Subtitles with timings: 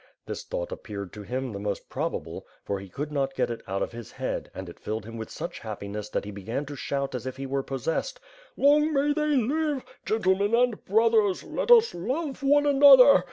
[0.01, 3.51] '^ This thought ap peared to him the most probable, for he could not get
[3.51, 6.65] it out of his head; and it filled him with such happiness that he began
[6.65, 8.19] to shout as if he were possessed:
[8.57, 9.85] "Long may they live!
[10.07, 11.43] Qentlemen and brothers!
[11.43, 13.19] Let us love one another!"